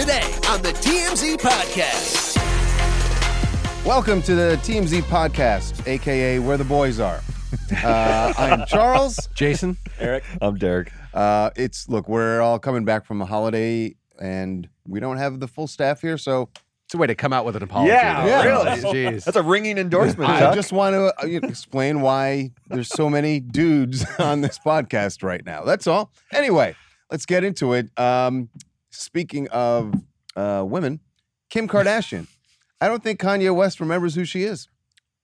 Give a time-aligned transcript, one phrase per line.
[0.00, 2.36] Today on the TMZ Podcast.
[3.84, 7.20] Welcome to the TMZ podcast, aka Where the Boys Are.
[7.84, 9.28] Uh, I'm Charles.
[9.34, 10.24] Jason, Eric.
[10.40, 10.90] I'm Derek.
[11.12, 15.46] Uh, it's look, we're all coming back from a holiday, and we don't have the
[15.46, 16.48] full staff here, so
[16.86, 17.90] it's a way to come out with an apology.
[17.90, 18.64] Yeah, though.
[18.64, 18.80] really.
[18.80, 19.24] Jeez.
[19.24, 20.30] That's a ringing endorsement.
[20.30, 20.54] I Chuck.
[20.54, 25.64] just want to uh, explain why there's so many dudes on this podcast right now.
[25.64, 26.10] That's all.
[26.32, 26.74] Anyway,
[27.10, 27.90] let's get into it.
[27.98, 28.48] Um,
[28.90, 29.94] speaking of
[30.36, 31.00] uh, women,
[31.48, 32.26] Kim Kardashian.
[32.80, 34.68] I don't think Kanye West remembers who she is.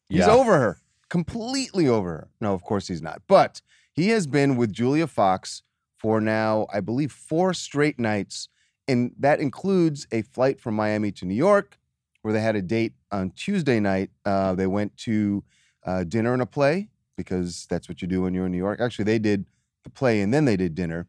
[0.08, 0.30] He's Yeah.
[0.30, 2.28] over her, completely over her.
[2.40, 3.22] No, of course he's not.
[3.26, 5.62] But he has been with Julia Fox
[5.96, 8.48] for now, I believe, four straight nights.
[8.88, 11.78] And that includes a flight from Miami to New York,
[12.22, 14.10] where they had a date on Tuesday night.
[14.24, 15.42] Uh, they went to
[15.84, 18.80] uh, dinner and a play because that's what you do when you're in New York.
[18.80, 19.46] Actually, they did
[19.84, 21.08] the play and then they did dinner.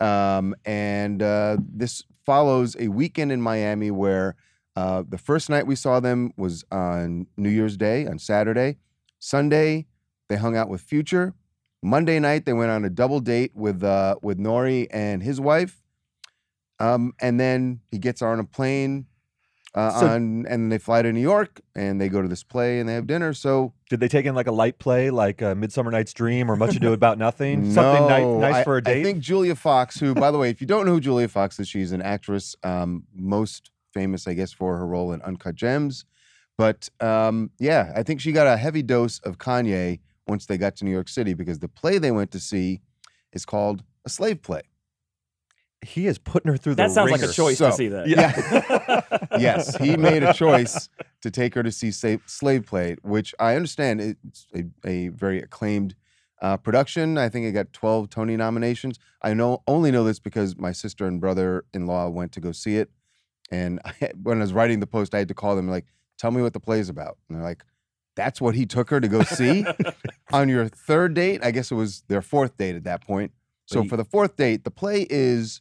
[0.00, 4.36] Um, and uh, this follows a weekend in Miami where
[4.74, 8.76] uh, the first night we saw them was on New Year's Day, on Saturday.
[9.18, 9.86] Sunday,
[10.28, 11.34] they hung out with Future.
[11.82, 15.82] Monday night, they went on a double date with uh, with Nori and his wife.
[16.78, 19.06] Um, and then he gets on a plane
[19.76, 22.80] uh, So- on, and they fly to New York, and they go to this play
[22.80, 23.32] and they have dinner.
[23.34, 26.56] So Did they take in like a light play, like uh, Midsummer Night's Dream or
[26.56, 27.72] Much Ado About Nothing?
[27.72, 29.00] Something ni- no, nice I- for a date?
[29.00, 31.60] I think Julia Fox, who, by the way, if you don't know who Julia Fox
[31.60, 36.04] is, she's an actress, um, most famous, I guess, for her role in Uncut Gems.
[36.58, 40.74] But um, yeah, I think she got a heavy dose of Kanye once they got
[40.76, 42.80] to New York City because the play they went to see
[43.32, 44.62] is called a slave play.
[45.84, 48.08] He is putting her through the That sounds like a choice So, to see that.
[48.08, 49.00] Yeah.
[49.38, 50.88] yes, he made a choice
[51.22, 55.40] to take her to see Slave, slave Play, which I understand it's a, a very
[55.40, 55.94] acclaimed
[56.42, 57.18] uh, production.
[57.18, 58.98] I think it got 12 Tony nominations.
[59.22, 62.90] I know only know this because my sister and brother-in-law went to go see it,
[63.50, 65.86] and I, when I was writing the post, I had to call them like,
[66.18, 67.64] "Tell me what the play is about." And they're like,
[68.16, 69.64] "That's what he took her to go see
[70.32, 73.32] on your third date." I guess it was their fourth date at that point.
[73.66, 75.60] So he- for the fourth date, the play is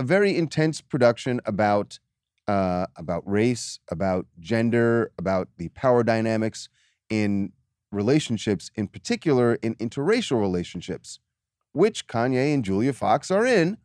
[0.00, 1.98] a very intense production about
[2.48, 6.68] uh, about race, about gender, about the power dynamics
[7.10, 7.52] in
[7.92, 11.20] relationships, in particular in interracial relationships,
[11.72, 13.76] which Kanye and Julia Fox are in.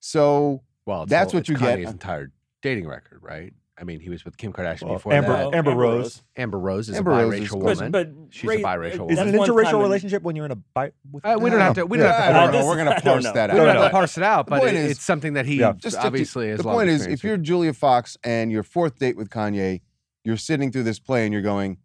[0.00, 1.78] So well, That's all- what you get.
[1.78, 3.52] Kanye's entire dating record, right?
[3.80, 5.44] I mean, he was with Kim Kardashian Well, before Amber, that.
[5.44, 6.02] Oh, Amber Amber Rose.
[6.02, 6.22] Rose.
[6.36, 7.60] Amber Rose is Amber a Rose is biracial cool.
[7.60, 7.90] woman.
[7.92, 9.10] But, She's a biracial woman.
[9.12, 11.38] Is it an one time interracial in- relationship when you're in a bi- with Uh,
[11.40, 11.86] we don't have to.
[11.86, 12.22] We don't have to.
[12.24, 12.60] I I don't don't know.
[12.60, 12.66] know.
[12.66, 13.54] We're gonna parse that out.
[13.54, 15.72] We don't have to parse it out, but it- is- it's something that he Yeah.
[15.76, 17.36] Just obviously has the a lot of point is, if you're.
[17.36, 19.80] Julia Fox and your fourth date with Kanye,
[20.24, 21.78] you're sitting through this play and you're going,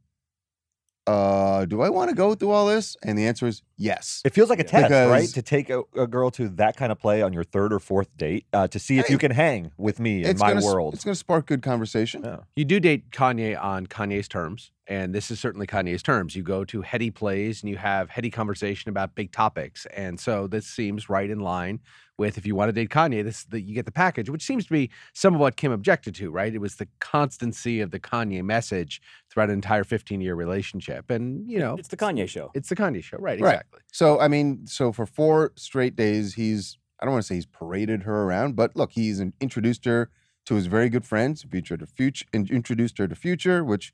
[1.08, 2.96] uh, do I want to go through all this?
[3.04, 4.22] And the answer is yes.
[4.26, 5.28] It feels like a test, right?
[5.30, 8.16] To take a, a girl to that kind of play on your third or fourth
[8.18, 10.66] date uh, to see if Hey, you can hang with me in my gonna, s-
[10.66, 10.94] world.
[10.94, 12.24] It's going to spark good conversation.
[12.24, 12.40] Yeah.
[12.56, 16.36] you do date Kanye on Kanye's terms, and this is certainly Kanye's terms.
[16.36, 20.48] You go to heady plays and you have heady conversation about big topics, and so
[20.48, 21.80] this seems right in line
[22.18, 24.66] with if you want to date Kanye, this that you get the package, which seems
[24.66, 26.30] to be some of what Kim objected to.
[26.30, 26.54] Right?
[26.54, 29.02] It was the constancy of the Kanye message
[29.32, 32.52] throughout an entire 15 year relationship, and you know, It's the Kanye show.
[32.54, 33.40] it's the Kanye show, right?
[33.40, 33.54] Right.
[33.56, 33.80] Exactly.
[33.92, 37.46] So, I mean, so for four straight days, he's, I don't want to say he's
[37.46, 40.10] paraded her around, but look, he's introduced her
[40.46, 43.94] to his very good friends, Future to Future, in- introduced her to Future, which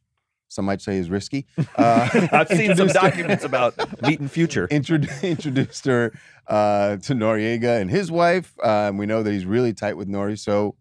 [0.49, 1.45] some might say is risky.
[1.77, 4.67] Uh, I've seen some documents about meeting future.
[4.71, 6.11] Introdu- introduced her
[6.47, 8.53] uh, to Noriega and his wife.
[8.61, 10.37] Um, we know that he's really tight with Nori.
[10.37, 10.75] So,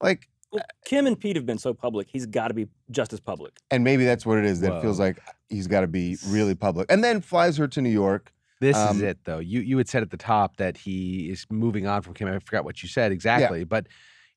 [0.00, 2.08] like, Well, Kim and Pete have been so public.
[2.10, 3.52] He's got to be just as public.
[3.70, 4.60] and maybe that's what it is.
[4.60, 5.20] That feels like
[5.50, 6.90] he's got to be really public.
[6.90, 8.32] And then flies her to New York.
[8.60, 9.38] This is Um, it, though.
[9.38, 12.26] You you had said at the top that he is moving on from Kim.
[12.28, 13.86] I forgot what you said exactly, but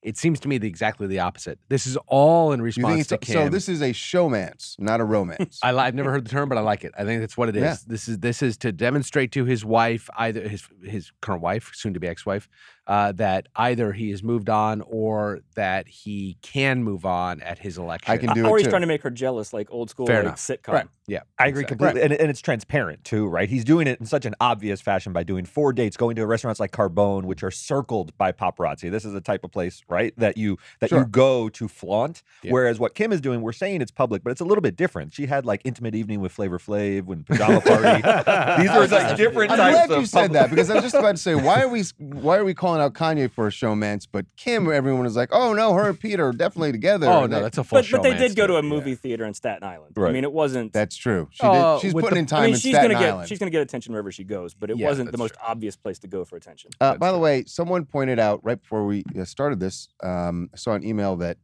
[0.02, 1.60] it seems to me the exactly the opposite.
[1.70, 3.34] This is all in response to Kim.
[3.34, 3.50] so?
[3.50, 5.60] This is a showmance, not a romance.
[5.64, 6.92] I, I've never heard the term, but I like it.
[6.98, 7.62] I think that's what it is.
[7.62, 7.76] Yeah.
[7.86, 11.94] This is this is to demonstrate to his wife, either his his current wife, soon
[11.94, 12.50] to be ex wife,
[12.88, 17.78] uh, that either he has moved on or that he can move on at his
[17.78, 18.12] election.
[18.12, 18.72] I can do or it he's too.
[18.72, 20.38] trying to make her jealous, like old school Fair like, enough.
[20.40, 20.74] sitcom.
[20.74, 20.88] Right.
[21.08, 21.78] Yeah, I agree exactly.
[21.88, 23.50] completely, and, and it's transparent too, right?
[23.50, 26.60] He's doing it in such an obvious fashion by doing four dates, going to restaurants
[26.60, 28.90] like Carbone, which are circled by paparazzi.
[28.90, 31.00] This is a type of place, right, that you that Sure.
[31.00, 32.24] you go to flaunt.
[32.44, 32.52] Yeah.
[32.54, 35.14] Whereas what Kim is doing, we're saying it's public, but it's a little bit different.
[35.14, 38.62] She had like intimate evening with Flavor Flav, when pajama party.
[38.62, 40.96] These are like different I'm types glad of you said that because I was just
[40.96, 44.08] about to say why are we why are we calling out Kanye for a showmance,
[44.10, 47.08] but Kim, everyone was like, oh no, her and Pete are definitely together.
[47.08, 49.34] Oh no, that's a full But, but they did go to a movie theater in
[49.34, 49.96] Staten Island.
[49.98, 50.72] I mean, it wasn't.
[50.72, 51.28] that's true.
[51.32, 51.82] She Uh, did.
[51.82, 53.22] She's putting the- in time I mean, in she's Staten gonna Island.
[53.24, 54.54] get she's gonna get attention wherever she goes.
[54.54, 55.44] But it Yeah, wasn't the most true.
[55.48, 56.72] obvious place to go for attention.
[56.80, 60.50] Uh, That's by the way, someone pointed out right before we uh, started this, um,
[60.54, 61.38] I saw an email that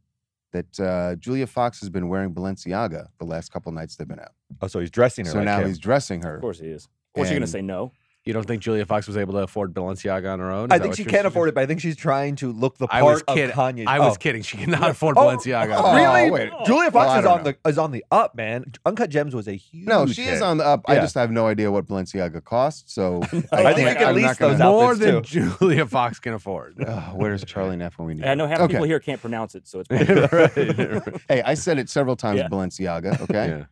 [0.52, 4.32] that uh, Julia Fox has been wearing Balenciaga the last couple nights they've been out.
[4.62, 5.32] Oh, so he's dressing her.
[5.32, 5.68] So like now Kim.
[5.68, 6.36] he's dressing her.
[6.36, 6.88] Of course he is.
[7.14, 7.92] Or is she gonna say no?
[8.28, 10.66] You don't think Julia Fox was able to afford Balenciaga on her own?
[10.70, 11.26] Is I think she can suggesting?
[11.28, 13.50] afford it, but I think she's trying to look the part I part was kidding.
[13.52, 13.86] of Kanye.
[13.86, 14.18] I was Oh.
[14.18, 14.42] kidding.
[14.42, 14.90] She cannot oh.
[14.90, 15.74] afford Oh, Balenciaga.
[15.78, 16.28] oh, really?
[16.28, 16.50] Oh, wait.
[16.66, 18.66] Julia Well, Fox is don't on the is on the up, man.
[18.84, 19.86] Uncut Gems was a huge.
[19.86, 20.82] No, she is on the up.
[20.86, 22.92] I just have no idea what Balenciaga costs.
[22.92, 25.54] So I think can't- can I'm lease not gonna- those More than too.
[25.58, 26.76] Julia Fox can afford.
[26.86, 28.24] Ugh, where's Charlie Neff when we need?
[28.24, 28.28] It?
[28.28, 28.72] I know half the okay.
[28.74, 29.88] people here can't pronounce it, so it's
[30.32, 31.20] Right.
[31.30, 32.40] Hey, I said it several times.
[32.40, 32.48] Yeah.
[32.48, 33.22] Balenciaga.
[33.22, 33.64] Okay.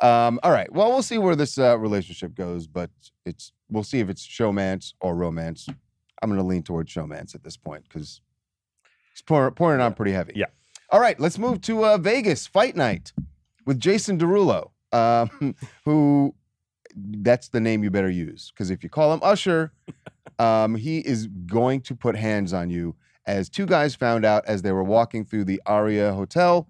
[0.00, 0.70] Um, all right.
[0.72, 2.90] Well, we'll see where this uh, relationship goes, but
[3.24, 5.68] it's we'll see if it's showmance or romance.
[6.22, 8.20] I'm going to lean towards showmance at this point because
[9.12, 10.32] he's pouring, pouring on pretty heavy.
[10.34, 10.46] Yeah.
[10.90, 11.18] All right.
[11.18, 13.12] Let's move to uh, Vegas Fight Night
[13.66, 15.54] with Jason Derulo, um,
[15.84, 16.34] who
[16.96, 19.72] that's the name you better use because if you call him Usher,
[20.38, 22.94] um, he is going to put hands on you.
[23.26, 26.68] As two guys found out as they were walking through the Aria Hotel,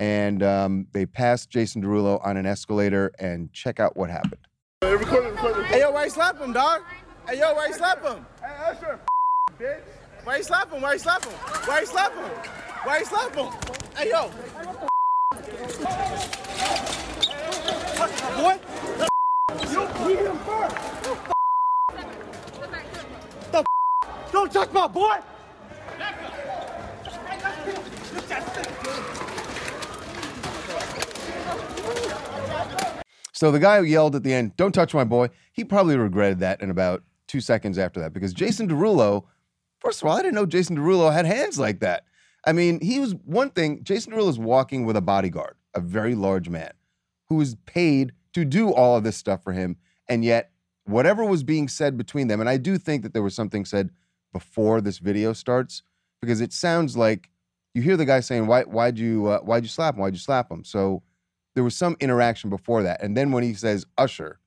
[0.00, 3.12] and um, they passed Jason Derulo on an escalator.
[3.18, 4.40] And check out what happened.
[4.82, 6.82] Hey yo, why you slap him, dog?
[7.28, 8.26] Hey yo, why you slap him?
[8.40, 9.00] Hey Usher,
[9.58, 9.80] bitch.
[10.24, 10.82] Why you slap him?
[10.82, 11.32] Why you slap him?
[11.32, 12.30] Why you slap him?
[12.84, 13.52] Why you slap him?
[13.96, 14.28] Hey yo.
[18.42, 18.60] What?
[19.70, 20.76] You beat him first.
[23.50, 23.64] The
[24.32, 25.16] Don't touch my boy.
[33.44, 36.38] So the guy who yelled at the end, "Don't touch my boy," he probably regretted
[36.38, 39.26] that in about two seconds after that because Jason Derulo.
[39.80, 42.06] First of all, I didn't know Jason Derulo had hands like that.
[42.46, 43.84] I mean, he was one thing.
[43.84, 46.72] Jason Derulo is walking with a bodyguard, a very large man,
[47.28, 49.76] who is paid to do all of this stuff for him,
[50.08, 50.50] and yet
[50.86, 53.90] whatever was being said between them, and I do think that there was something said
[54.32, 55.82] before this video starts
[56.22, 57.28] because it sounds like
[57.74, 58.62] you hear the guy saying, "Why?
[58.62, 59.26] Why'd you?
[59.26, 60.00] Uh, why'd you slap him?
[60.00, 61.02] Why'd you slap him?" So
[61.54, 64.40] there was some interaction before that, and then when he says Usher,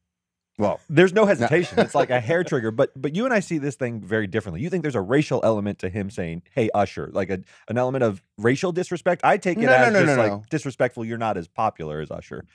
[0.59, 1.77] well, There's no hesitation.
[1.80, 2.71] it's like a hair trigger.
[2.71, 4.62] But but you and I see this thing very differently.
[4.62, 8.04] You think there's a racial element to him saying, "Hey, Usher," like a an element
[8.04, 9.21] of racial disrespect.
[9.24, 11.06] I take it No, as no, just like disrespectful.
[11.06, 12.45] You're not as popular as Usher,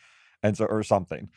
[0.42, 1.28] and so or something.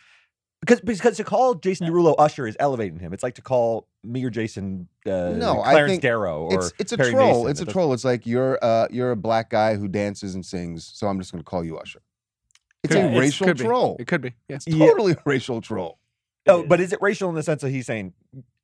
[0.62, 3.14] Because because to call Jason Derulo Usher is elevating him.
[3.14, 6.74] It's like to call me or Jason uh, No, I Clarence think Darrow or it's
[6.80, 7.44] it's a Perry troll.
[7.44, 7.52] Mason.
[7.52, 7.94] It's a troll.
[7.94, 11.32] It's like you're uh you're a black guy who dances and sings, so I'm just
[11.32, 12.02] going to call you Usher.
[12.86, 13.16] It's Could a be.
[13.16, 13.64] It's- racial could be.
[13.64, 13.96] troll.
[14.00, 14.34] It could be.
[14.50, 14.56] Yeah.
[14.58, 14.86] It's Yeah.
[14.88, 16.00] totally a racial troll.
[16.48, 18.14] Oh, but is it racial in the sense that he's saying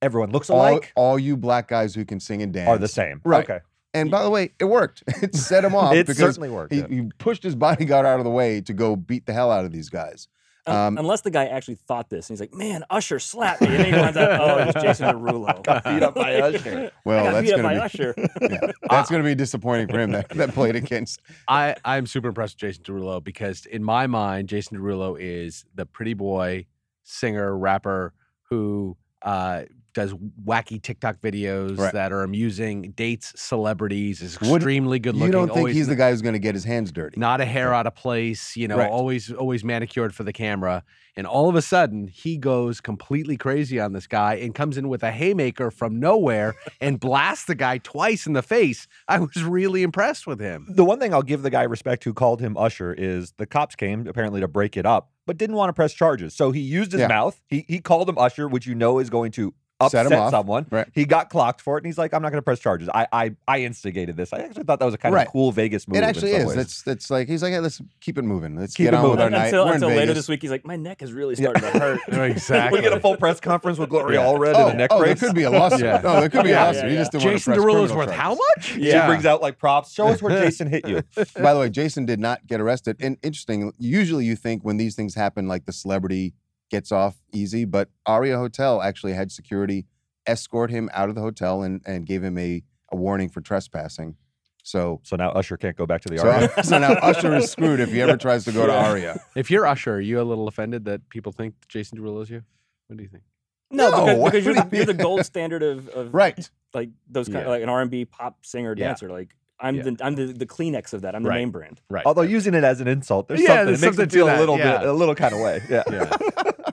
[0.02, 0.92] everyone looks All, alike?
[0.96, 3.22] all you black guys who can sing and dance are the same.
[3.24, 3.44] Right.
[3.44, 3.60] Okay.
[3.94, 5.04] And by the way, it worked.
[5.22, 6.72] It set him off It because certainly worked.
[6.74, 6.88] he, yeah.
[6.88, 9.72] he pushed his bodyguard out of the way to go beat the hell out of
[9.72, 10.28] these guys.
[10.68, 13.68] Un- Um, Unless the guy actually thought this, and he's like, "Man, Usher slapped me,"
[13.68, 16.92] and then he finds out, "Oh, it was Jason Derulo." beat up by Usher.
[17.06, 18.14] Well, I got that's beat up going by to be Usher.
[18.68, 21.20] yeah, that's going to be disappointing for him that, that played against.
[21.48, 25.86] I, I'm super impressed with Jason Derulo because in my mind, Jason Derulo is the
[25.88, 26.68] pretty boy
[27.04, 28.14] singer, rapper
[28.50, 30.14] who uh, does
[30.46, 31.94] wacky TikTok videos Right.
[31.94, 35.28] that are amusing, dates celebrities, is Would- extremely good looking.
[35.28, 37.20] You don't think he's the guy who's going to get his hands dirty?
[37.20, 38.90] not a hair out of place, you know, Right.
[38.90, 40.84] always always manicured for the camera.
[41.18, 44.88] And all of a sudden, he goes completely crazy on this guy and comes in
[44.88, 48.88] with a haymaker from nowhere and blasts the guy twice in the face.
[49.10, 50.68] I was really impressed with him.
[50.70, 53.76] The one thing I'll give the guy respect who called him Usher is the cops
[53.76, 56.34] came apparently to break it up, but didn't want to press charges.
[56.34, 57.08] So he used his Yeah.
[57.08, 57.42] mouth.
[57.48, 59.54] He he called him Usher, which you know is going to
[59.86, 60.32] upset him off.
[60.32, 60.66] someone.
[60.70, 60.88] Right.
[60.94, 62.90] He got clocked for it, and he's like, "I'm not going to press charges.
[62.94, 65.28] I I I instigated this." I actually thought that was a kind Right.
[65.28, 65.98] of cool Vegas move.
[65.98, 66.46] It actually is.
[66.48, 66.58] ways.
[66.58, 68.56] It's it's like he's like, hey, let's keep it moving.
[68.56, 69.24] Let's Keep get it on with moving.
[69.24, 69.46] our night.
[69.48, 71.70] until We're in until later this week, he's like, "My neck is really starting to
[71.80, 72.00] hurt."
[72.32, 72.80] exactly.
[72.80, 74.26] we get a full press conference with Gloria Yeah.
[74.26, 75.20] Allred Oh, and a neck oh, there brace.
[75.20, 75.82] could be a lawsuit.
[75.86, 76.02] Yeah.
[76.04, 76.90] No, there could be Yeah, a lawsuit.
[76.92, 78.78] He just didn't want Jason to press Derulo's worth how charges.
[78.78, 78.84] much?
[78.92, 79.92] She brings out like props.
[79.94, 81.02] Show us where Jason hit you.
[81.42, 82.98] By the way, Jason did not get arrested.
[83.00, 86.34] And interesting, usually you think when these things happen, like the celebrity
[86.72, 89.86] gets off easy, but Aria Hotel actually had security
[90.26, 94.16] escort him out of the hotel and, and gave him a, a warning for trespassing.
[94.64, 96.50] So, So now Usher can't go back to the so, Aria.
[96.64, 99.20] so now Usher is screwed if he ever tries to go to Aria.
[99.36, 102.44] If you're Usher, are you a little offended that people think Jason Derulo is you?
[102.88, 103.24] What do you think?
[103.72, 106.50] No, No, because, because you're, the, you you're the gold standard of, of Right.
[106.74, 107.50] like those kind Yeah.
[107.50, 108.88] like an R and B pop singer Yeah.
[108.88, 109.10] dancer.
[109.10, 109.84] Like I'm Yeah.
[109.84, 111.16] the I'm the, the Kleenex of that.
[111.16, 111.38] I'm the Right.
[111.40, 111.82] name brand.
[111.90, 112.06] Right.
[112.06, 113.66] Although using it as an insult, there's Yeah, something.
[113.68, 114.78] there's it makes something it to feel a little yeah.
[114.80, 115.62] bit, a little kind of way.
[115.70, 115.84] Yeah.
[115.92, 116.12] yeah.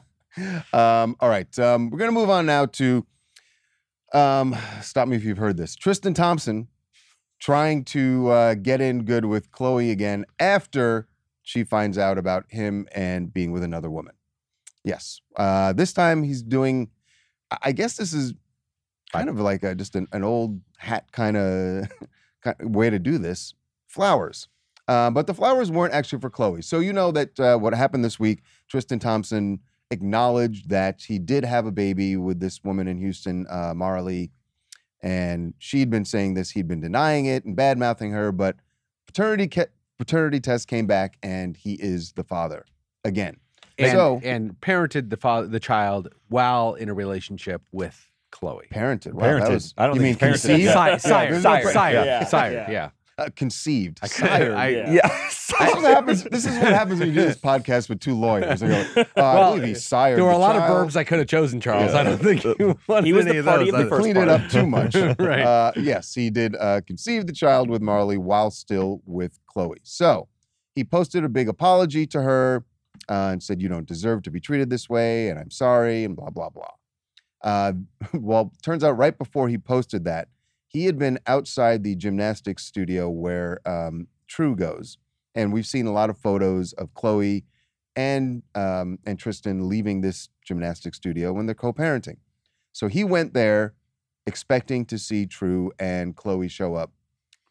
[0.73, 1.59] Um, all right.
[1.59, 3.05] Um, we're going to move on now to
[4.15, 5.75] um, stop me if you've heard this.
[5.75, 6.69] Tristan Thompson
[7.41, 11.09] trying to uh, get in good with Khloé again after
[11.43, 14.15] she finds out about him and being with another woman.
[14.85, 15.21] Yes.
[15.37, 16.91] Uh, this time he's doing,
[17.51, 18.33] I- I guess this is
[19.13, 21.89] kind of like a, just an, an old hat kind of
[22.61, 23.55] way to do this
[23.87, 24.49] flowers.
[24.87, 26.65] Uh, but the flowers weren't actually for Khloé.
[26.65, 31.45] So you know that uh, what happened this week, Tristan Thompson acknowledged that he did
[31.45, 34.31] have a baby with this woman in Houston, uh, Maralee,
[35.03, 36.51] and she'd been saying this.
[36.51, 38.57] He'd been denying it and bad mouthing her, but
[39.07, 39.51] paternity
[39.99, 42.65] paternity test came back, and he is the father
[43.05, 43.37] again.
[43.79, 48.69] And, so and parented the father, the child while in a relationship with Khloé.
[48.71, 49.13] parented.
[49.15, 49.51] Wow, that Parented.
[49.55, 50.65] was, I don't you mean think he's parented conceived?
[50.65, 50.73] yet.
[50.75, 52.71] Sire, sire, there's sire, pre- sire, Yeah, sire, yeah.
[52.71, 52.91] yeah.
[53.19, 53.99] Uh, conceived.
[54.03, 54.55] I- Sire.
[54.55, 54.93] I- Yeah.
[54.93, 55.21] Yeah.
[55.59, 56.25] This is what happens.
[56.25, 58.61] This is what happens when you do this podcast with two lawyers.
[58.61, 60.17] They go, uh, I Well, believe he sired.
[60.19, 61.93] There were a the lot of verbs I could have chosen, Charles.
[61.95, 62.01] Yeah.
[62.01, 63.75] I don't think you wanted He was any the of party those.
[63.75, 64.95] of the I- first cleaned it up too much.
[65.19, 65.41] Right.
[65.41, 69.77] Uh, yes, he did uh, conceive the child with Maralee while still with Khloé.
[69.83, 70.29] So
[70.77, 72.65] he posted a big apology to her
[73.09, 76.15] uh, and said, "You don't deserve to be treated this way, and I'm sorry," and
[76.15, 76.69] blah blah blah.
[77.43, 77.73] Uh,
[78.13, 80.29] well, turns out right before he posted that,
[80.67, 84.99] he had been outside the gymnastics studio where um, True goes,
[85.35, 87.45] and we've seen a lot of photos of Khloé
[87.97, 92.19] and um, and Tristan leaving this gymnastics studio when they're co-parenting.
[92.73, 93.75] So he went there
[94.27, 96.93] expecting to see True and Khloé show up,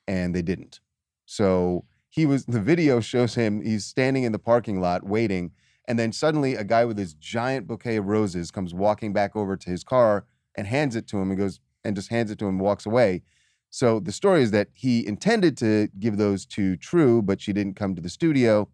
[0.07, 0.79] and they didn't.
[1.25, 5.51] So he was the video shows him he's standing in the parking lot waiting,
[5.87, 9.55] and then suddenly a guy with this giant bouquet of roses comes walking back over
[9.55, 10.25] to his car
[10.55, 12.85] and hands it to him and goes and just hands it to him and walks
[12.85, 13.21] away.
[13.69, 17.75] So the story is that he intended to give those to True, but she didn't
[17.75, 18.69] come to the studio.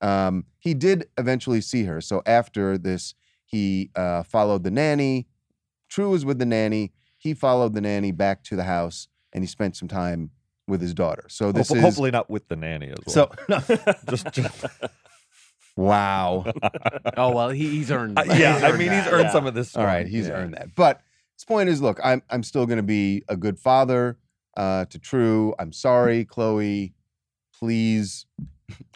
[0.00, 2.00] Um, he did eventually see her.
[2.00, 5.26] So after this, he uh, followed the nanny.
[5.88, 6.92] True was with the nanny.
[7.18, 10.30] He followed the nanny back to the house, and he spent some time
[10.68, 11.24] with his daughter.
[11.28, 13.30] So this Hope- is hopefully not with the nanny as well.
[13.30, 13.30] so.
[13.48, 13.60] No.
[14.08, 14.64] just, just
[15.76, 16.44] wow.
[17.18, 18.18] Oh well, he, he's earned.
[18.18, 19.04] Uh, yeah, He's I mean, that.
[19.04, 19.32] he's earned yeah.
[19.32, 19.74] some of this.
[19.76, 20.34] All right, he's Yeah.
[20.34, 20.74] earned that.
[20.74, 21.00] But
[21.36, 24.18] his point is, look, I'm I'm still going to be a good father
[24.56, 25.54] uh, to True.
[25.58, 26.92] I'm sorry, Khloé.
[27.58, 28.26] Please.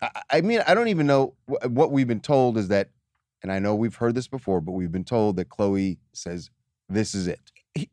[0.02, 2.90] I, I mean, I don't even know wh- what we've been told is that,
[3.42, 6.50] and I know we've heard this before, but we've been told that Khloé says,
[6.88, 7.40] "This is it.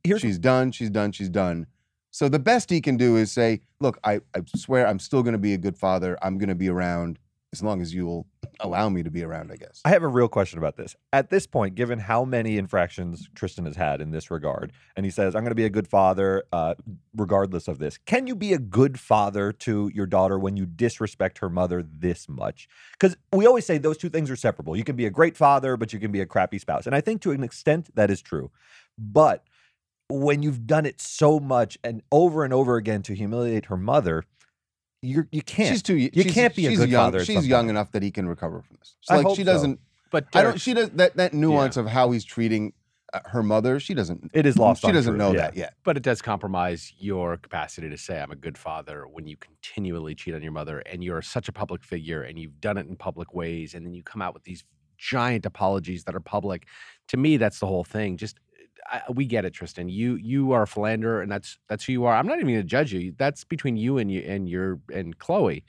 [0.03, 0.71] Here's she's done.
[0.71, 1.11] She's done.
[1.11, 1.67] She's done."
[2.11, 5.33] So the best he can do is say, "Look, I, I swear I'm still going
[5.33, 6.17] to be a good father.
[6.21, 7.19] I'm going to be around
[7.57, 8.27] as long as you'll
[8.59, 9.81] allow me to be around." I guess.
[9.85, 10.95] I have a real question about this.
[11.13, 15.11] At this point, given how many infractions Tristan has had in this regard, and he
[15.11, 16.75] says, I'm going to be a good father uh,
[17.15, 21.39] regardless of this, can you be a good father to your daughter when you disrespect
[21.39, 22.67] her mother this much?
[22.99, 24.75] Because we always say those two things are separable.
[24.75, 26.85] You can be a great father, but you can be a crappy spouse.
[26.85, 28.51] And I think to an extent that is true.
[28.97, 29.43] But
[30.09, 34.23] when you've done it so much and over and over again to humiliate her mother,
[35.01, 35.69] you're, you can't.
[35.69, 35.95] She's too.
[35.95, 38.11] y- You she's- can't be a she's good young, father She's young enough that he
[38.11, 38.95] can recover from this.
[39.01, 39.79] It's I like hope she doesn't.
[40.11, 40.59] But I don't.
[40.59, 41.15] She does that.
[41.17, 42.73] That nuance of how he's treating
[43.13, 43.79] uh, her mother.
[43.79, 44.31] She doesn't.
[44.33, 45.37] it is lost She on doesn't True, know yeah.
[45.41, 45.73] that yet.
[45.83, 50.15] but it does compromise your capacity to say I'm a good father when you continually
[50.15, 52.95] cheat on your mother and you're such a public figure and you've done it in
[52.95, 54.63] public ways and then you come out with these
[54.97, 56.65] giant apologies that are public.
[57.09, 58.17] To me, that's the whole thing.
[58.17, 58.39] Just
[58.91, 59.89] I, we get it, Tristan.
[59.89, 62.15] You you are a philanderer and that's that's who you are.
[62.15, 63.13] I'm not even going to judge you.
[63.17, 65.63] That's between you and you and your and Khloé.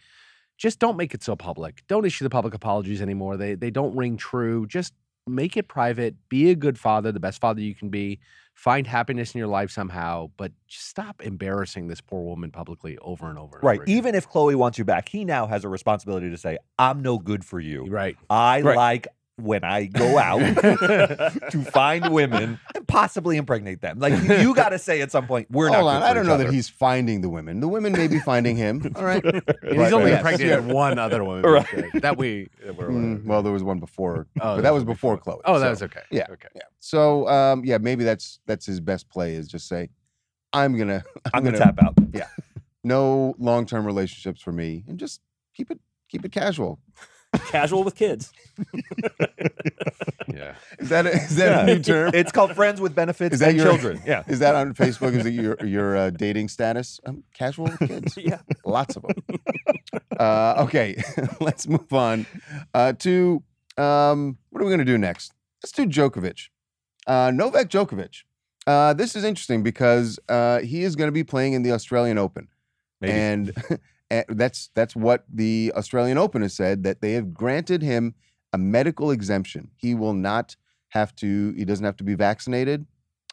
[0.56, 1.82] Just don't make it so public.
[1.86, 3.36] Don't issue the public apologies anymore.
[3.36, 4.66] They they don't ring true.
[4.66, 4.92] Just
[5.26, 6.16] make it private.
[6.28, 8.18] Be a good father, the best father you can be.
[8.54, 13.28] Find happiness in your life somehow, but just stop embarrassing this poor woman publicly over
[13.28, 13.58] and over.
[13.58, 13.78] And Right.
[13.80, 13.84] over.
[13.88, 17.18] Even if Khloé wants you back, he now has a responsibility to say, I'm no
[17.18, 17.84] good for you.
[17.86, 18.16] right.
[18.28, 18.76] I Right.
[18.76, 19.06] like
[19.38, 20.38] when I go out
[21.50, 23.98] to find women and possibly impregnate them.
[23.98, 25.80] Like you, you got to say at some point, we're not.
[25.80, 26.02] Hold good on.
[26.02, 26.44] I don't know other.
[26.44, 27.60] that he's finding the women.
[27.60, 28.92] The women may be finding him.
[28.96, 29.24] All right.
[29.24, 30.18] And Right, he's only right.
[30.18, 30.72] impregnated Yeah.
[30.72, 31.42] one other woman.
[31.50, 31.66] Right.
[32.02, 35.18] That we that Mm, well, there was one before, Oh, but that was one before
[35.18, 35.40] Khloé.
[35.44, 36.00] Oh, that was okay.
[36.10, 36.26] yeah.
[36.30, 36.48] Okay.
[36.54, 36.62] Yeah.
[36.80, 39.90] So, um, yeah, maybe that's that's his best play is just say,
[40.52, 41.04] I'm gonna,
[41.34, 41.94] I'm going to tap out.
[42.12, 42.28] Yeah,
[42.84, 45.20] no long term relationships for me, and just
[45.54, 45.78] keep it
[46.08, 46.78] keep it casual.
[47.46, 48.32] Casual with kids.
[50.38, 50.54] Yeah.
[50.78, 52.10] Is that a, is that a new term?
[52.14, 54.00] It's called friends with benefits Is that and your children.
[54.06, 54.22] Yeah.
[54.28, 55.14] Is that on Facebook?
[55.14, 57.00] Is it your your uh, dating status?
[57.06, 58.16] Um, casual with kids.
[58.28, 58.38] Yeah.
[58.64, 59.40] Lots of them.
[60.18, 61.02] uh, okay,
[61.40, 62.26] let's move on
[62.74, 63.42] uh, to
[63.78, 65.32] um, what are we going to do next?
[65.62, 66.48] Let's do Djokovic.
[67.06, 68.24] Uh, Novak Djokovic.
[68.66, 72.18] Uh, this is interesting because uh, he is going to be playing in the Australian
[72.18, 72.48] Open,
[73.00, 73.12] Maybe.
[73.14, 73.80] and and
[74.28, 78.14] that's that's what the Australian Open has said that they have granted him
[78.52, 79.70] a medical exemption.
[79.76, 80.56] He will not
[80.88, 81.52] have to.
[81.52, 82.86] He doesn't have to be vaccinated,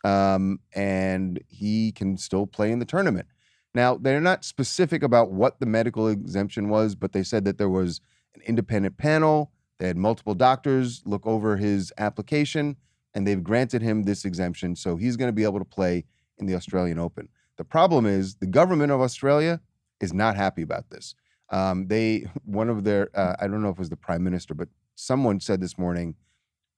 [0.04, 3.28] um, and he can still play in the tournament.
[3.74, 7.70] Now they're not specific about what the medical exemption was, but they said that there
[7.70, 8.02] was
[8.36, 9.52] an independent panel.
[9.80, 12.78] They had multiple doctors look over his application,
[13.14, 16.06] and they've granted him this exemption, so he's going to be able to play
[16.38, 17.30] in the Australian Open.
[17.58, 19.62] The problem is the government of Australia
[20.02, 21.16] is not happy about this.
[21.50, 24.54] Um, they one of their uh, I don't know if it was the prime minister,
[24.54, 26.16] but someone said this morning,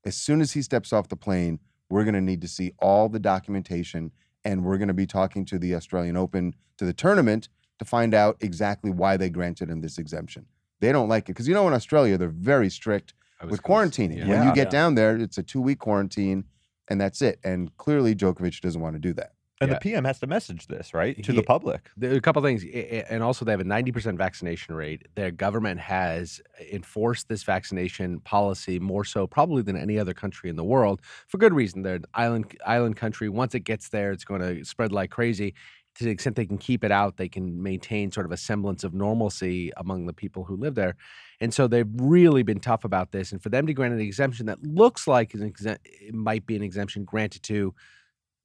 [0.05, 1.59] as soon as he steps off the plane,
[1.89, 4.11] we're going to need to see all the documentation,
[4.43, 7.47] and we're going to be talking to the Australian Open to the tournament
[7.79, 10.45] to find out exactly why they granted him this exemption.
[10.79, 13.13] They don't like it because you know in Australia they're very strict
[13.49, 14.17] with quarantining.
[14.17, 14.27] yeah.
[14.27, 14.71] When you get Yeah.
[14.71, 16.43] down there, it's a two week quarantine,
[16.89, 17.39] and that's it.
[17.43, 19.33] And clearly Djokovic doesn't want to do that.
[19.59, 19.75] And Yeah.
[19.75, 21.15] the PM has to message this, right?
[21.23, 21.89] To He- the public.
[21.97, 22.63] There a couple things,
[23.09, 25.07] and also they have a 90% vaccination rate.
[25.15, 30.57] Their government has enforced this vaccination policy more so probably than any other country in
[30.57, 31.81] the world for good reason.
[31.81, 33.29] They're an island island country.
[33.29, 35.55] Once it gets there, it's going to spread like crazy.
[35.95, 38.83] To the extent they can keep it out, they can maintain sort of a semblance
[38.83, 40.95] of normalcy among the people who live there.
[41.39, 43.31] And so they've really been tough about this.
[43.31, 46.55] And for them to grant an exemption that looks like an exemp- it might be
[46.55, 47.73] an exemption granted to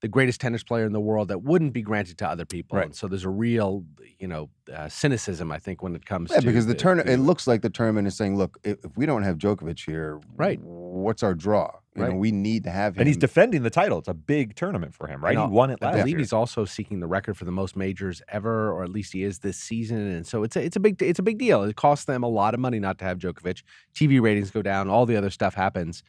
[0.02, 2.76] the greatest tennis player in the world that wouldn't be granted to other people.
[2.76, 2.86] Right.
[2.86, 3.84] And so there's a real,
[4.18, 7.18] you know, uh, cynicism, I think, when it comes Yeah, to because the tournament, it
[7.22, 10.58] looks like the tournament is saying, look, if, if we don't have Djokovic here, Right.
[10.60, 11.70] what's our draw?
[11.94, 12.16] You know, Right.
[12.18, 13.02] we need to have him.
[13.02, 13.98] And he's defending the title.
[14.00, 15.30] It's a big tournament for him, right?
[15.30, 16.18] And He I'll- won it I believe year.
[16.18, 19.38] he's also seeking the record for the most majors ever, or at least he is
[19.38, 19.98] this season.
[19.98, 21.62] And so it's a, it's a big it's a big deal.
[21.62, 23.62] It costs them a lot of money not to have Djokovic.
[23.94, 26.02] TV ratings go down, all the other stuff happens.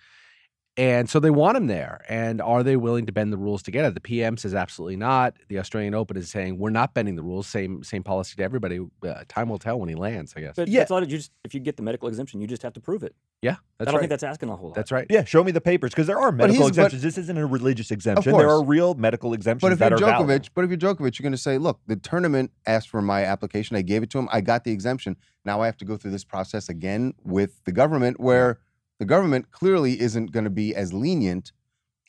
[0.75, 2.03] And so they want him there.
[2.09, 3.93] And are they willing to bend the rules to get it?
[3.93, 5.35] The PM says absolutely not.
[5.47, 7.45] The Australian Open is saying we're not bending the rules.
[7.45, 8.79] Same same policy to everybody.
[9.07, 10.33] Uh, time will tell when he lands.
[10.35, 10.55] I guess.
[10.55, 10.79] But Yeah.
[10.79, 10.99] that's all.
[11.01, 13.13] You just if you get the medical exemption, you just have to prove it.
[13.43, 13.99] yeah, I don't right.
[13.99, 14.75] think that's asking a whole lot.
[14.75, 15.05] that's right.
[15.11, 17.03] Yeah, show me the papers because there are medical he's- but- exemptions.
[17.03, 18.35] this isn't a religious exemption.
[18.35, 20.49] There are real medical exemptions But if you're are Djokovic, valid.
[20.55, 23.75] but if you're Djokovic, you're going to say, look, the tournament asked for my application.
[23.75, 24.27] I gave it to him.
[24.31, 25.17] I got the exemption.
[25.45, 28.57] Now I have to go through this process again with the government, where
[29.03, 31.51] the government clearly isn't going to be as lenient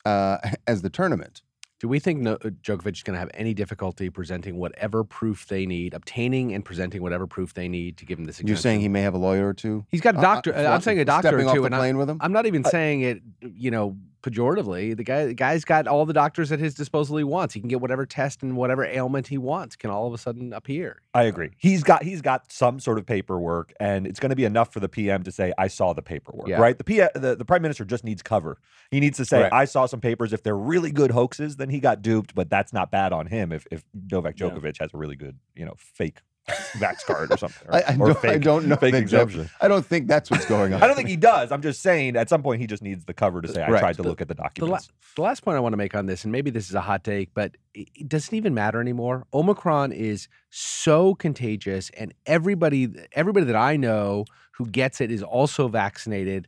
[0.05, 1.43] uh, as the tournament.
[1.81, 5.49] Do we think no, uh, Djokovic is going to have any difficulty presenting whatever proof
[5.49, 8.49] they need, obtaining and presenting whatever proof they need to give him this exemption?
[8.49, 9.85] You're saying he may have a lawyer or two.
[9.91, 10.55] He's got a doctor.
[10.55, 12.19] uh, I'm saying a doctor stepping or off the and I- plane with him.
[12.21, 14.97] I'm not even saying it, you know, pejoratively.
[14.97, 17.55] The guy, the guy's got all the doctors at his disposal he wants.
[17.55, 20.53] He can get whatever test and whatever ailment he wants can all of a sudden
[20.53, 21.03] appear.
[21.13, 21.51] I agree.
[21.59, 24.81] He's got he's got some sort of paperwork, and it's going to be enough for
[24.81, 26.61] the PM to say, "I saw the paperwork." Yeah.
[26.61, 26.77] Right?
[26.77, 28.59] The PM, the, the prime minister just needs cover.
[28.91, 29.53] He needs to say, Right.
[29.53, 32.73] "I saw some papers." If they're really good hoaxes, then he got duped, but that's
[32.73, 33.53] not bad on him.
[33.53, 34.49] If if Novak Yeah.
[34.49, 37.97] Djokovic has a really good, you know, fake vax card or something, or, I, I,
[37.99, 38.77] or don't, I don't know.
[38.77, 39.49] fake exemption.
[39.61, 40.83] I don't think that's what's going on.
[40.83, 41.51] I don't think he does.
[41.51, 43.81] I'm just saying, at some point, he just needs the cover to say, "I Right.
[43.81, 45.77] tried to The- look at the The, la- documents." the last point I want to
[45.79, 48.53] make on this, and maybe this is a hot take, but it, it doesn't even
[48.55, 49.27] matter anymore.
[49.33, 55.69] Omicron is so contagious, and everybody, everybody that I know who gets it is also
[55.69, 56.47] vaccinated.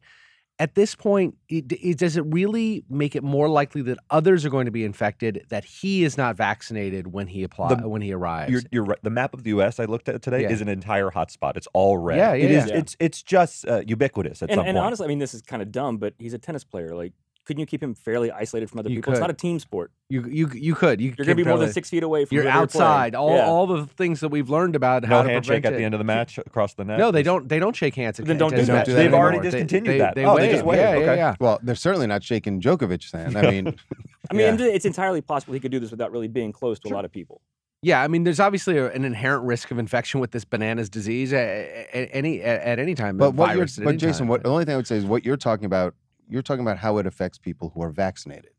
[0.58, 4.48] At this point, it, it, does it really make it more likely that others are
[4.48, 8.12] going to be infected that he is not vaccinated when he apply The- when he
[8.12, 8.50] arrives?
[8.50, 8.98] You're, you're right.
[9.02, 9.78] The map of the U.S.
[9.78, 10.50] I looked at today Yeah.
[10.50, 11.58] is an entire hotspot.
[11.58, 12.16] It's all red.
[12.16, 12.66] Yeah, yeah, It is.
[12.70, 12.76] yeah.
[12.78, 14.86] It's it's just uh, ubiquitous at And, some and point.
[14.86, 16.94] honestly, I mean, this is kind of dumb, but he's a tennis player.
[16.96, 17.12] Like,
[17.46, 19.12] couldn't you keep him fairly isolated from other You people?
[19.12, 19.90] It's not a team sport.
[20.10, 22.34] you you you could you You're going to be more than six feet away from.
[22.34, 22.80] You're whoever play.
[22.82, 23.14] outside.
[23.14, 23.46] All Yeah.
[23.46, 25.78] all the things that we've learned about no how to handshake prevent at it.
[25.78, 26.98] the end of the match across the net.
[26.98, 27.48] No, they don't.
[27.48, 28.20] They don't shake hands.
[28.20, 28.86] At Then don't tennis do that.
[28.86, 29.20] They've anymore.
[29.20, 30.14] already discontinued they- that.
[30.16, 30.78] They Oh, they just waive.
[30.80, 30.80] waived.
[30.80, 31.16] Yeah, yeah, Okay.
[31.16, 31.34] yeah.
[31.40, 33.36] Well, they're certainly not shaking Djokovic's hand.
[33.38, 33.68] I mean,
[34.30, 34.66] I mean, Yeah.
[34.66, 37.12] It's entirely possible he could do this without really being close to a lot of
[37.12, 37.40] people.
[37.82, 41.32] Yeah, I mean, there's obviously a, an inherent risk of infection with this bananas disease
[41.32, 41.46] at,
[41.92, 43.16] at any at, at any time.
[43.18, 44.28] but the what you're, but Jason, time.
[44.28, 45.94] what the only thing I would say is what you're talking about.
[46.28, 48.52] You're talking about how it affects people who are vaccinated,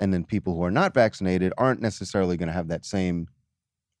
[0.00, 3.28] and then people who are not vaccinated aren't necessarily going to have that same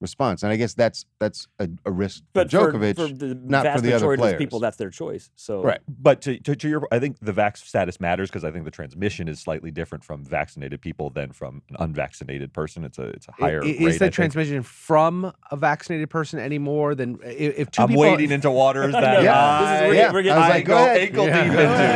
[0.00, 0.42] response.
[0.42, 2.96] And I guess that's that's a, a risk for But Djokovic.
[2.96, 4.38] for, for the not for vast the other majority of players.
[4.38, 5.30] people, that's their choice.
[5.36, 5.80] So Right.
[5.88, 8.70] But to, to, to your, I think the vax status matters because I think the
[8.70, 12.84] transmission is slightly different from vaccinated people than from an unvaccinated person.
[12.84, 13.76] It's a it's a I- higher i- rate.
[13.80, 14.14] Is I the think.
[14.14, 18.02] transmission from a vaccinated person any more than if, if two I'm people?
[18.02, 19.20] wading into waters that know.
[19.22, 19.60] Yeah.
[19.60, 20.98] This is- we're I, we're getting- I was I like, go go ahead.
[20.98, 21.42] ankle Yeah.
[21.44, 21.52] deep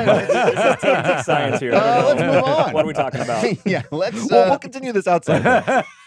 [0.07, 0.33] Go into.
[0.33, 1.75] this is team science here.
[1.75, 2.73] Uh, let's move on.
[2.73, 3.45] What are we talking about?
[3.67, 4.29] yeah, let's.
[4.31, 5.85] well, Uh, we'll continue this outside.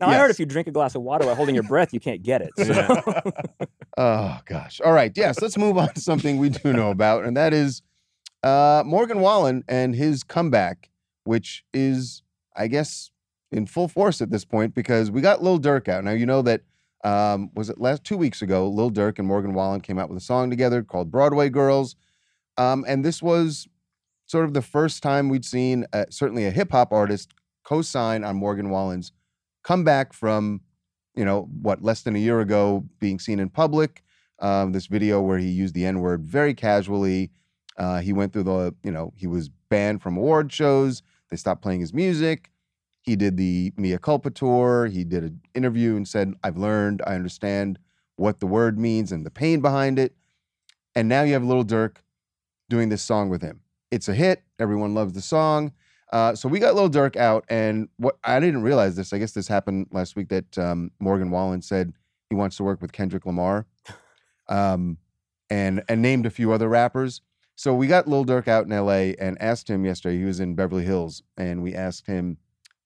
[0.00, 2.22] I heard if you drink a glass of water while holding your breath, you can't
[2.22, 2.50] get it.
[2.56, 3.66] So.
[3.98, 4.80] Oh gosh.
[4.80, 5.12] All right.
[5.14, 5.40] Yes.
[5.42, 7.82] Let's move on to something we do know about, and that is
[8.42, 10.90] uh, Morgan Wallen and his comeback,
[11.24, 12.22] which is,
[12.56, 13.10] I guess,
[13.50, 16.04] in full force at this point because we got Lil Durk out.
[16.04, 16.62] Now you know that
[17.04, 18.68] um, was it last two weeks ago?
[18.68, 21.94] Lil Durk and Morgan Wallen came out with a song together called Broadway Girls,
[22.56, 23.68] um, and this was
[24.24, 28.36] sort of the first time we'd seen uh, certainly a hip hop artist co-sign on
[28.36, 29.12] Morgan Wallen's
[29.62, 30.60] comeback from
[31.14, 34.02] you know, what, less than a year ago, being seen in public.
[34.38, 37.30] Um, this video where he used the N word very casually.
[37.76, 41.02] Uh, he went through the, you know, he was banned from award shows.
[41.30, 42.50] They stopped playing his music.
[43.02, 44.86] He did the Mea Culpa tour.
[44.86, 47.78] He did an interview and said, I've learned, I understand
[48.16, 50.14] what the word means and the pain behind it.
[50.94, 51.96] And now you have Lil Durk
[52.68, 53.60] doing this song with him.
[53.90, 54.42] It's a hit.
[54.58, 55.72] Everyone loves the song.
[56.12, 59.14] Uh, so we got Lil Durk out, and what I didn't realize this.
[59.14, 61.94] I guess this happened last week that um, Morgan Wallen said
[62.28, 63.66] he wants to work with Kendrick Lamar,
[64.48, 64.98] um,
[65.48, 67.22] and and named a few other rappers.
[67.56, 69.14] So we got Lil Durk out in L.A.
[69.16, 70.18] and asked him yesterday.
[70.18, 72.36] He was in Beverly Hills, and we asked him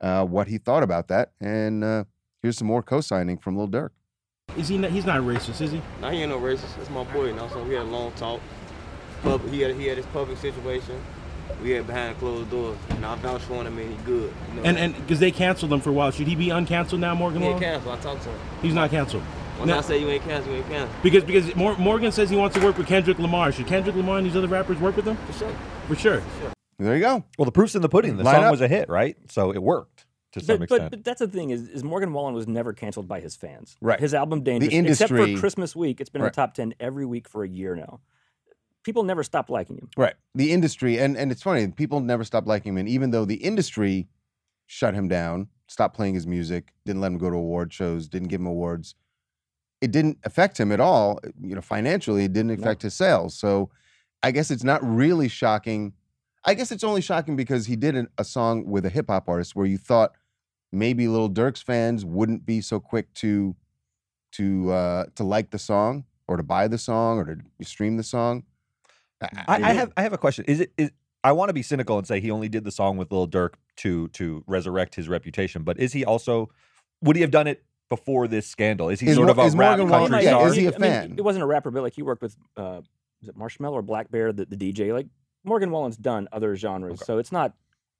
[0.00, 1.32] uh, what he thought about that.
[1.40, 2.04] And uh,
[2.42, 3.90] here's some more co-signing from Lil Durk.
[4.56, 4.78] Is he?
[4.78, 5.82] Not, he's not racist, is he?
[6.00, 6.76] Nah, he ain't no racist.
[6.76, 7.26] That's my boy.
[7.26, 8.40] You know, so we had a long talk.
[9.22, 11.02] Public, he had he had his public situation.
[11.62, 12.76] We had behind closed doors.
[12.90, 13.66] And I vouched for him.
[13.66, 14.32] I mean, he good.
[14.50, 14.62] You know?
[14.64, 17.40] And and because they canceled him for a while, should he be uncanceled now, Morgan
[17.40, 17.68] he ain't Wallen?
[17.72, 17.98] canceled.
[17.98, 18.38] I talked to him.
[18.62, 19.22] He's not canceled.
[19.58, 21.02] When Now- I say you ain't canceled, you ain't canceled.
[21.02, 23.52] Because because Mor- Morgan says he wants to work with Kendrick Lamar.
[23.52, 25.16] Should Kendrick Lamar and these other rappers work with him?
[25.16, 25.52] For sure.
[25.88, 26.22] For sure.
[26.78, 27.24] There you go.
[27.38, 28.18] well, the proof's in the pudding.
[28.18, 28.50] The Line song up.
[28.50, 29.16] was a hit, right?
[29.30, 30.90] So it worked to some But, but, extent.
[30.90, 33.78] but that's the thing is, is Morgan Wallen was never canceled by his fans.
[33.80, 33.98] Right.
[33.98, 37.06] His album Dangerous, except industry- for Christmas week, it's been in the top ten every
[37.06, 38.00] week for a year now.
[38.86, 39.90] People never stopped liking him.
[39.96, 40.14] Right.
[40.36, 42.78] The industry, and and it's funny, people never stopped liking him.
[42.78, 44.06] And even though the industry
[44.66, 48.28] shut him down, stopped playing his music, didn't let him go to award shows, didn't
[48.28, 48.94] give him awards,
[49.80, 51.18] it didn't affect him at all.
[51.42, 53.36] You know, financially, it didn't affect his sales.
[53.36, 53.70] So
[54.22, 55.92] I guess it's not really shocking.
[56.44, 59.28] I guess it's only shocking because he did an, a song with a hip hop
[59.28, 60.12] artist where you thought
[60.70, 63.56] maybe Lil Durk's fans wouldn't be so quick to
[64.34, 68.04] to uh, to like the song or to buy the song or to stream the
[68.04, 68.44] song.
[69.20, 70.44] I, I have I have a question.
[70.46, 70.90] Is it is
[71.24, 73.54] I want to be cynical and say he only did the song with Lil Durk
[73.78, 76.50] to to resurrect his reputation, but is he also
[77.02, 78.88] would he have done it before this scandal?
[78.88, 80.48] Is he Is sort of a is rap Morgan country Wallen- yeah, star?
[80.48, 81.14] is he a I mean, fan?
[81.16, 82.80] it wasn't a rapper, but like he worked with, uh,
[83.22, 84.92] is it Marshmello or blackbear, the, the DJ?
[84.92, 85.06] Like
[85.44, 87.54] Morgan Wallen's done other genres, so it's not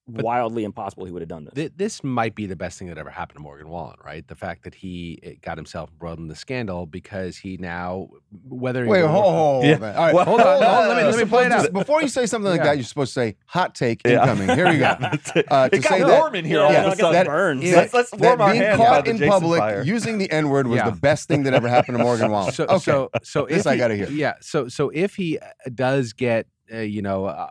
[0.09, 1.55] But- wildly impossible he would have done this.
[1.55, 4.25] Th- this might be the best thing that ever happened to Morgan Wallen, right?
[4.29, 8.09] The fact that he got himself embroiled in the scandal because he now,
[8.49, 9.75] whether he Wait, will- hold, hold, Yeah.
[9.75, 9.97] hold on.
[9.97, 11.73] All right, Well, hold on, hold on, let me- let me play it out.
[11.73, 12.65] Before you say something like Yeah.
[12.67, 14.23] that, you're supposed to say "hot take Yeah.
[14.31, 14.97] incoming." Here we go.
[15.01, 15.47] That's it.
[15.51, 16.97] Uh, to it got say that- warm in here Yeah, all no, of I a
[16.97, 17.27] got sudden.
[17.33, 17.65] burned.
[17.65, 19.83] Let's, let's warm that our being caught in Jason public fire.
[19.83, 20.91] using the N word was Yeah.
[20.91, 22.53] the best thing that ever happened to Morgan Wallen.
[22.57, 22.79] So, okay.
[22.79, 24.09] so, so This if I gotta hear.
[24.09, 24.35] Yeah.
[24.41, 27.49] So, so if he uh, does get, uh, you know, uh,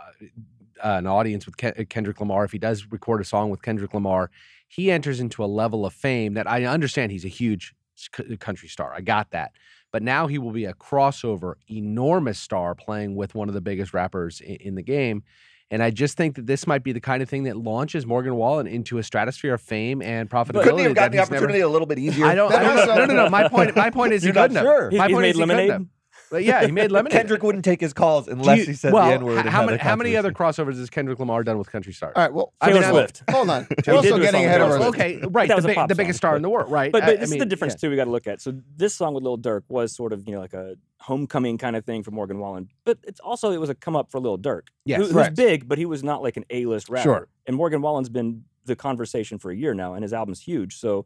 [0.84, 3.62] Uh, an audience with Ken- uh, Kendrick Lamar, if he does record a song with
[3.62, 4.30] Kendrick Lamar,
[4.68, 8.36] he enters into a level of fame that I understand he's a huge c- uh,
[8.38, 8.94] country star.
[8.94, 9.52] I got that.
[9.94, 13.94] But now he will be a crossover, enormous star playing with one of the biggest
[13.94, 15.24] rappers in, in the game.
[15.72, 18.36] And I just think that this might be the kind of thing that launches Morgan
[18.36, 20.64] Wallen into a stratosphere of fame and profitability.
[20.64, 22.26] Couldn't he have gotten the he's never- opportunity a little bit easier?
[22.26, 22.54] I don't.
[22.54, 22.96] I don't know.
[22.96, 23.30] No, no, no.
[23.30, 23.76] My point.
[23.76, 24.66] My point is You're not couldn't have.
[24.66, 24.90] sure.
[24.92, 25.88] He's, My he's point made is he couldn't lemonade.
[26.16, 26.30] Have.
[26.32, 27.12] But yeah, he made lemonade.
[27.18, 29.46] Kendrick wouldn't take his calls unless you- he said well, the N word.
[29.46, 29.78] How many?
[29.78, 32.14] How many other crossovers has Kendrick Lamar done with country stars?
[32.16, 32.34] All right.
[32.34, 33.24] Well, Taylor I'm- Swift.
[33.30, 33.68] hold on.
[33.88, 34.98] We're also did do a getting ahead of ourselves.
[34.98, 35.24] Taylor Swift.
[35.26, 35.48] Okay, right.
[35.48, 36.92] That The, a big, pop the biggest song, star in the world, right?
[36.92, 37.88] But, but I this is mean, the difference yeah.
[37.88, 37.90] too.
[37.90, 38.42] We got to look at.
[38.42, 41.76] So this song with Lil Durk was sort of you know like a homecoming kind
[41.76, 44.38] of thing for Morgan Wallen, but it's also it was a come up for Lil
[44.38, 44.68] Durk.
[44.86, 44.98] Yes.
[44.98, 45.36] who, who's Correct.
[45.36, 47.04] big, but he was not like an A list rapper.
[47.04, 47.28] Sure.
[47.46, 50.78] And Morgan Wallen's been the conversation for a year now, and his album's huge.
[50.78, 51.06] So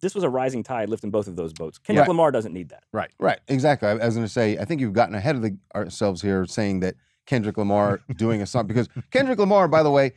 [0.00, 1.78] this was a rising tide lifting both of those boats.
[1.78, 2.08] Kendrick Right.
[2.08, 2.84] Lamar doesn't need that.
[2.92, 3.10] Right.
[3.18, 3.38] Right.
[3.48, 3.88] Exactly.
[3.88, 4.58] I, I was going to say.
[4.58, 6.94] I think you've gotten ahead of the, ourselves here, saying that
[7.26, 10.12] Kendrick Lamar doing a song because Kendrick Lamar, by the way,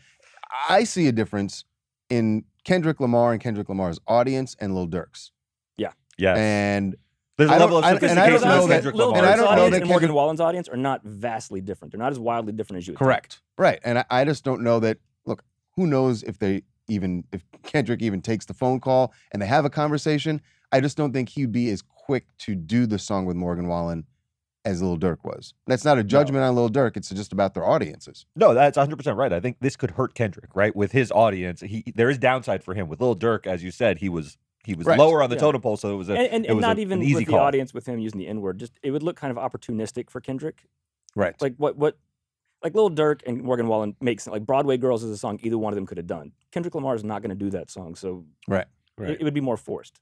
[0.69, 1.65] I see a difference
[2.09, 5.31] in Kendrick Lamar and Kendrick Lamar's audience and Lil Durk's.
[5.77, 6.37] Yeah, yes.
[6.37, 6.95] And
[7.37, 9.17] There's a I level don't- of I- and I don't know that- Kendrick Lil and
[9.25, 11.91] I Durk's don't know audience that and Morgan Wallen's audience are not vastly different.
[11.91, 13.05] They're not as wildly different as you would think.
[13.07, 13.41] Correct.
[13.57, 13.79] Right.
[13.83, 14.97] And I, I just don't know that.
[15.25, 15.43] Look,
[15.75, 19.65] who knows if they even if Kendrick even takes the phone call and they have
[19.65, 20.41] a conversation,
[20.71, 24.05] I just don't think he'd be as quick to do the song with Morgan Wallen
[24.65, 25.53] as Lil Durk was.
[25.67, 26.95] That's not a judgment on Lil Durk.
[26.97, 28.25] It's just about their audiences.
[28.35, 29.31] No, that's 100% right.
[29.33, 30.75] I think this could hurt Kendrick, right?
[30.75, 32.87] With his audience, he there is downside for him.
[32.87, 34.97] With Lil Durk, as you said, he was he was Right.
[34.97, 35.41] lower on the Yeah.
[35.41, 37.03] totem pole, so it was a and, and, it and was not a- even an
[37.05, 37.41] easy with the call.
[37.41, 38.57] audience with him using the N word.
[38.59, 40.63] Just it would look kind of opportunistic for Kendrick.
[41.15, 41.35] Right.
[41.41, 41.97] Like what what
[42.63, 45.73] like Lil Durk and Morgan Wallen makes like Broadway Girls is a song either one
[45.73, 46.31] of them could have done.
[46.51, 48.25] Kendrick Lamar is not going to do that song, so
[48.97, 49.09] Right.
[49.11, 49.99] it, it would be more forced.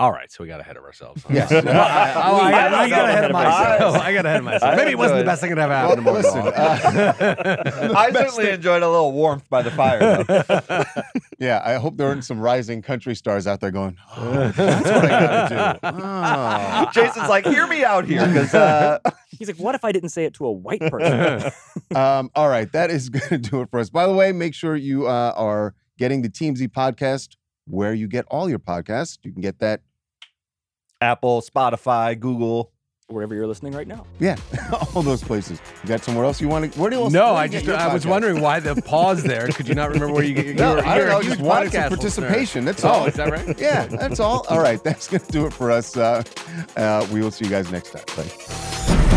[0.00, 1.24] All right, so we got ahead of ourselves.
[1.28, 1.50] Yes.
[1.64, 3.68] Well, I, oh, I, got, I I got ahead of myself.
[3.68, 3.96] myself.
[3.96, 4.76] I got ahead of myself.
[4.76, 7.96] Maybe it wasn't the best thing that ever happened to Well, Morgan listen, Wallen.
[7.96, 10.22] I certainly enjoyed a little warmth by the fire.
[10.24, 10.84] though.
[11.40, 15.04] Yeah, I hope there aren't some rising country stars out there going, oh, that's what
[15.04, 15.86] I gotta do.
[15.86, 16.90] Oh.
[16.92, 18.98] Jason's like, hear me out here, because uh,
[19.30, 21.52] He's like, what if I didn't say it to a white person?
[21.94, 23.88] Um, all right, that is going to do it for us.
[23.88, 28.24] By the way, make sure you uh, are getting the TMZ podcast where you get
[28.28, 29.18] all your podcasts.
[29.22, 29.82] You can get that,
[31.00, 32.72] Apple, Spotify, Google.
[33.10, 34.04] Wherever you're listening right now.
[34.18, 34.36] yeah,
[34.94, 35.62] all those places.
[35.82, 36.78] You got somewhere else you want to?
[36.78, 37.10] Where else?
[37.10, 39.48] No, where do I just your I was wondering why the pause there.
[39.48, 41.22] Could you not remember where you get your No, you're, I don't know.
[41.22, 42.26] Just wanted some podcast listener.
[42.26, 42.64] participation.
[42.66, 43.06] That's Oh, all.
[43.06, 43.58] is that right?
[43.58, 44.44] Yeah, that's all.
[44.50, 45.96] All right, that's going to do it for us.
[45.96, 46.22] Uh,
[46.76, 48.04] uh, we will see you guys next time.
[48.14, 49.14] Bye.